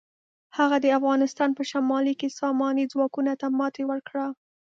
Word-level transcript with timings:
هغه 0.57 0.77
د 0.81 0.85
افغانستان 0.99 1.49
په 1.57 1.63
شمالي 1.71 2.13
کې 2.19 2.35
ساماني 2.39 2.85
ځواکونو 2.93 3.33
ته 3.41 3.47
ماتې 3.59 3.83
ورکړه. 3.91 4.25